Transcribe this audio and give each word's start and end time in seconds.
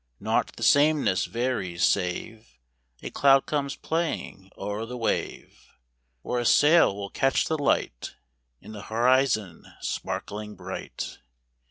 Nought 0.19 0.55
the 0.55 0.63
sameness 0.63 1.25
varies, 1.25 1.83
save 1.83 2.57
A 3.03 3.11
cloud 3.11 3.45
comes 3.45 3.75
playing 3.75 4.49
o'er 4.57 4.87
the 4.87 4.97
wave; 4.97 5.75
Or 6.23 6.39
a 6.39 6.45
sail 6.47 6.95
will 6.95 7.11
catch 7.11 7.45
the 7.45 7.55
light, 7.59 8.15
In 8.59 8.73
th' 8.73 8.85
horizon, 8.85 9.67
sparkling 9.79 10.55
bright. 10.55 11.19